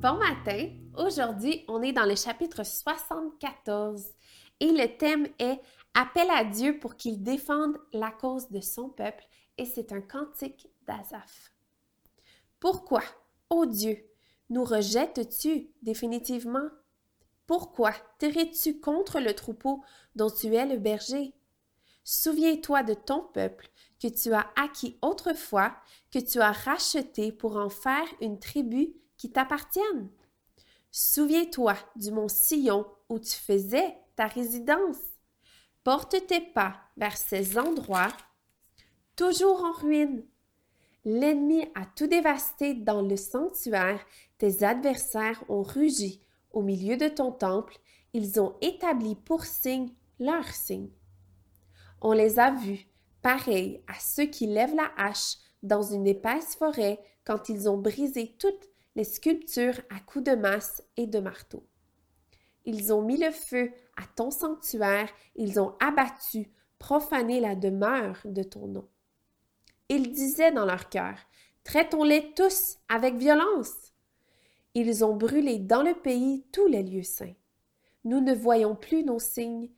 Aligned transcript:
Bon 0.00 0.14
matin! 0.14 0.70
Aujourd'hui, 0.96 1.64
on 1.66 1.82
est 1.82 1.92
dans 1.92 2.04
le 2.04 2.14
chapitre 2.14 2.64
74 2.64 4.04
et 4.60 4.70
le 4.70 4.96
thème 4.96 5.26
est 5.40 5.60
Appel 5.92 6.30
à 6.30 6.44
Dieu 6.44 6.78
pour 6.78 6.94
qu'il 6.94 7.24
défende 7.24 7.76
la 7.92 8.12
cause 8.12 8.48
de 8.48 8.60
son 8.60 8.90
peuple 8.90 9.24
et 9.56 9.64
c'est 9.64 9.90
un 9.90 10.00
cantique 10.00 10.68
d'Azaph. 10.86 11.52
Pourquoi, 12.60 13.02
ô 13.50 13.66
Dieu, 13.66 14.08
nous 14.50 14.62
rejettes-tu 14.62 15.72
définitivement? 15.82 16.68
Pourquoi 17.48 17.90
t'irais-tu 18.20 18.78
contre 18.78 19.18
le 19.18 19.34
troupeau 19.34 19.82
dont 20.14 20.30
tu 20.30 20.54
es 20.54 20.64
le 20.64 20.76
berger? 20.76 21.34
Souviens-toi 22.04 22.84
de 22.84 22.94
ton 22.94 23.24
peuple 23.34 23.68
que 24.00 24.06
tu 24.06 24.32
as 24.32 24.46
acquis 24.54 24.96
autrefois, 25.02 25.74
que 26.12 26.20
tu 26.20 26.38
as 26.38 26.52
racheté 26.52 27.32
pour 27.32 27.56
en 27.56 27.68
faire 27.68 28.06
une 28.20 28.38
tribu 28.38 28.94
qui 29.18 29.30
t'appartiennent. 29.30 30.08
Souviens-toi 30.90 31.74
du 31.96 32.10
mont 32.10 32.28
Sion 32.28 32.86
où 33.10 33.18
tu 33.18 33.34
faisais 33.34 33.94
ta 34.16 34.26
résidence. 34.26 34.96
Porte 35.84 36.26
tes 36.26 36.40
pas 36.40 36.76
vers 36.96 37.16
ces 37.16 37.58
endroits, 37.58 38.16
toujours 39.16 39.64
en 39.64 39.72
ruine. 39.72 40.24
L'ennemi 41.04 41.66
a 41.74 41.86
tout 41.86 42.06
dévasté 42.06 42.74
dans 42.74 43.02
le 43.02 43.16
sanctuaire, 43.16 44.00
tes 44.38 44.64
adversaires 44.64 45.42
ont 45.48 45.62
rugi 45.62 46.22
au 46.52 46.62
milieu 46.62 46.96
de 46.96 47.08
ton 47.08 47.32
temple, 47.32 47.78
ils 48.12 48.40
ont 48.40 48.56
établi 48.60 49.14
pour 49.14 49.44
signe 49.44 49.92
leur 50.18 50.46
signe. 50.48 50.90
On 52.00 52.12
les 52.12 52.38
a 52.38 52.50
vus, 52.50 52.86
pareils 53.22 53.82
à 53.86 53.94
ceux 53.98 54.26
qui 54.26 54.46
lèvent 54.46 54.74
la 54.74 54.90
hache 54.96 55.36
dans 55.62 55.82
une 55.82 56.06
épaisse 56.06 56.56
forêt 56.56 57.00
quand 57.24 57.48
ils 57.48 57.68
ont 57.68 57.78
brisé 57.78 58.36
toutes 58.38 58.68
les 58.98 59.04
sculptures 59.04 59.80
à 59.90 60.00
coups 60.00 60.24
de 60.24 60.34
masse 60.34 60.82
et 60.96 61.06
de 61.06 61.20
marteau. 61.20 61.64
Ils 62.64 62.92
ont 62.92 63.00
mis 63.00 63.16
le 63.16 63.30
feu 63.30 63.70
à 63.96 64.02
ton 64.16 64.32
sanctuaire, 64.32 65.08
ils 65.36 65.60
ont 65.60 65.76
abattu, 65.78 66.50
profané 66.80 67.38
la 67.38 67.54
demeure 67.54 68.18
de 68.24 68.42
ton 68.42 68.66
nom. 68.66 68.88
Ils 69.88 70.10
disaient 70.10 70.50
dans 70.50 70.66
leur 70.66 70.88
cœur, 70.88 71.14
Traitons-les 71.62 72.34
tous 72.34 72.78
avec 72.88 73.14
violence. 73.14 73.92
Ils 74.74 75.04
ont 75.04 75.14
brûlé 75.14 75.60
dans 75.60 75.84
le 75.84 75.94
pays 75.94 76.44
tous 76.50 76.66
les 76.66 76.82
lieux 76.82 77.04
saints. 77.04 77.36
Nous 78.02 78.20
ne 78.20 78.34
voyons 78.34 78.74
plus 78.74 79.04
nos 79.04 79.20
signes, 79.20 79.70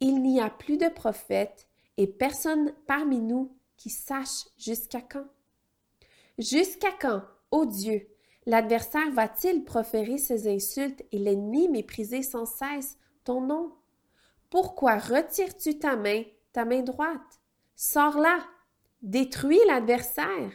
il 0.00 0.22
n'y 0.22 0.38
a 0.38 0.50
plus 0.50 0.76
de 0.76 0.88
prophètes, 0.90 1.66
et 1.96 2.06
personne 2.06 2.74
parmi 2.86 3.20
nous 3.20 3.56
qui 3.78 3.88
sache 3.88 4.48
jusqu'à 4.58 5.00
quand. 5.00 5.28
Jusqu'à 6.36 6.92
quand, 6.92 7.22
ô 7.50 7.64
Dieu, 7.64 8.06
L'adversaire 8.50 9.12
va-t-il 9.12 9.62
proférer 9.62 10.18
ses 10.18 10.52
insultes 10.52 11.04
et 11.12 11.20
l'ennemi 11.20 11.68
mépriser 11.68 12.24
sans 12.24 12.46
cesse 12.46 12.98
ton 13.22 13.42
nom? 13.42 13.70
Pourquoi 14.50 14.98
retires-tu 14.98 15.78
ta 15.78 15.94
main, 15.94 16.24
ta 16.52 16.64
main 16.64 16.82
droite? 16.82 17.40
Sors-la, 17.76 18.40
détruis 19.02 19.60
l'adversaire. 19.68 20.50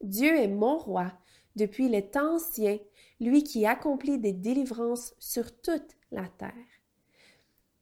Dieu 0.00 0.34
est 0.34 0.48
mon 0.48 0.78
roi 0.78 1.12
depuis 1.56 1.90
les 1.90 2.08
temps 2.08 2.36
anciens, 2.36 2.78
lui 3.20 3.44
qui 3.44 3.66
accomplit 3.66 4.18
des 4.18 4.32
délivrances 4.32 5.12
sur 5.18 5.60
toute 5.60 5.94
la 6.10 6.26
terre. 6.38 6.54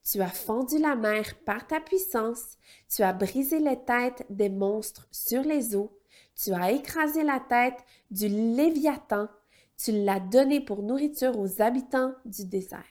Tu 0.02 0.20
as 0.20 0.26
fendu 0.30 0.78
la 0.78 0.96
mer 0.96 1.32
par 1.44 1.64
ta 1.68 1.78
puissance, 1.78 2.58
tu 2.92 3.04
as 3.04 3.12
brisé 3.12 3.60
les 3.60 3.78
têtes 3.84 4.26
des 4.30 4.48
monstres 4.48 5.06
sur 5.12 5.42
les 5.42 5.76
eaux, 5.76 5.96
tu 6.34 6.52
as 6.52 6.72
écrasé 6.72 7.22
la 7.22 7.38
tête 7.38 7.78
du 8.10 8.26
Léviathan 8.26 9.28
tu 9.76 9.92
l'as 9.92 10.20
donné 10.20 10.60
pour 10.60 10.82
nourriture 10.82 11.38
aux 11.38 11.60
habitants 11.60 12.14
du 12.24 12.46
désert. 12.46 12.84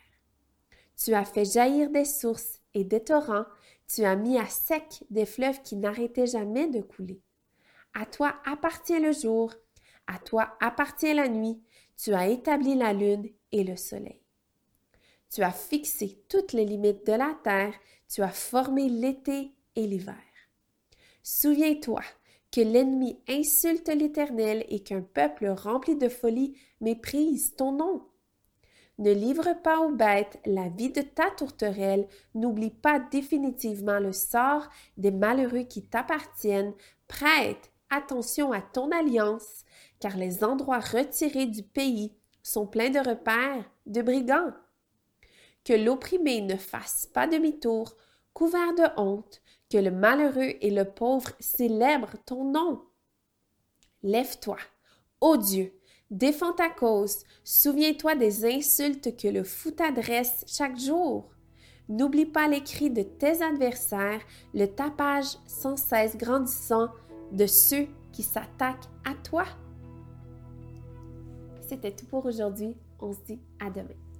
Tu 0.96 1.14
as 1.14 1.26
fait 1.26 1.46
jaillir 1.46 1.90
des 1.90 2.06
sources 2.06 2.60
et 2.74 2.84
des 2.84 3.04
torrents, 3.04 3.46
tu 3.88 4.04
as 4.04 4.16
mis 4.16 4.38
à 4.38 4.46
sec 4.46 5.04
des 5.10 5.26
fleuves 5.26 5.62
qui 5.62 5.76
n'arrêtaient 5.76 6.28
jamais 6.28 6.68
de 6.68 6.82
couler. 6.82 7.22
À 7.94 8.06
toi 8.06 8.36
appartient 8.46 9.00
le 9.00 9.12
jour, 9.12 9.54
à 10.08 10.20
toi 10.20 10.56
appartient 10.60 11.14
la 11.14 11.28
nuit, 11.28 11.62
tu 11.98 12.14
as 12.14 12.28
établi 12.28 12.76
la 12.76 12.94
lune 12.94 13.30
et 13.52 13.64
le 13.64 13.76
soleil. 13.76 14.22
Tu 15.30 15.42
as 15.42 15.52
fixé 15.52 16.24
toutes 16.30 16.54
les 16.54 16.66
limites 16.66 17.06
de 17.08 17.14
la 17.14 17.36
terre, 17.44 17.74
tu 18.08 18.22
as 18.22 18.32
formé 18.32 18.90
l'été 18.90 19.52
et 19.76 19.88
l'hiver. 19.88 20.16
Souviens-toi 21.24 22.02
que 22.53 22.62
l'ennemi 22.62 23.19
insulte 23.28 23.90
l'Éternel 23.90 24.64
et 24.69 24.81
qu'un 24.81 25.02
peuple 25.02 25.47
rempli 25.47 25.96
de 25.96 26.08
folie 26.08 26.56
méprise 26.81 27.56
ton 27.56 27.72
nom. 27.72 28.03
Ne 29.00 29.12
livre 29.12 29.56
pas 29.64 29.80
aux 29.80 29.91
bêtes 29.91 30.40
la 30.46 30.69
vie 30.69 30.91
de 30.91 31.02
ta 31.02 31.31
tourterelle, 31.31 32.08
n'oublie 32.36 32.69
pas 32.69 33.00
définitivement 33.00 33.97
le 33.97 34.14
sort 34.14 34.69
des 34.97 35.09
malheureux 35.09 35.64
qui 35.64 35.84
t'appartiennent, 35.84 36.75
prête 37.08 37.72
attention 37.90 38.52
à 38.52 38.62
ton 38.62 38.91
alliance, 38.91 39.66
car 40.00 40.16
les 40.16 40.44
endroits 40.44 40.80
retirés 40.80 41.47
du 41.47 41.64
pays 41.64 42.14
sont 42.44 42.68
pleins 42.68 42.91
de 42.91 43.00
repères 43.00 43.66
de 43.88 44.03
brigands. 44.03 44.53
Que 45.66 45.74
l'opprimé 45.74 46.41
ne 46.41 46.56
fasse 46.56 47.08
pas 47.14 47.25
demi-tour, 47.25 47.96
couvert 48.34 48.74
de 48.76 49.00
honte, 49.00 49.42
que 49.70 49.78
le 49.78 49.92
malheureux 49.92 50.54
et 50.62 50.72
le 50.72 50.86
pauvre 50.86 51.32
célèbrent 51.40 52.18
ton 52.26 52.52
nom. 52.52 52.84
Lève-toi, 54.04 54.58
ô 55.22 55.38
Dieu, 55.38 55.74
défends 56.12 56.54
ta 56.54 56.70
cause, 56.70 57.24
souviens-toi 57.44 58.16
des 58.16 58.46
insultes 58.46 59.16
que 59.16 59.28
le 59.28 59.44
fou 59.44 59.72
t'adresse 59.72 60.44
chaque 60.48 60.78
jour. 60.78 61.32
N'oublie 61.90 62.26
pas 62.26 62.48
les 62.48 62.64
cris 62.64 62.90
de 62.90 63.04
tes 63.04 63.42
adversaires, 63.42 64.22
le 64.54 64.68
tapage 64.68 65.38
sans 65.48 65.76
cesse 65.76 66.18
grandissant 66.18 66.90
de 67.32 67.46
ceux 67.46 67.88
qui 68.12 68.24
s'attaquent 68.24 68.90
à 69.06 69.16
toi. 69.16 69.46
C'était 71.68 71.92
tout 71.92 72.06
pour 72.06 72.26
aujourd'hui. 72.26 72.78
On 73.00 73.12
se 73.12 73.20
dit 73.22 73.40
à 73.60 73.70
demain. 73.70 74.12